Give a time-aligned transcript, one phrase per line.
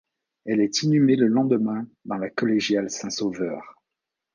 [0.45, 3.77] Elle est inhumée le lendemain dans la collégiale Saint-Sauveur.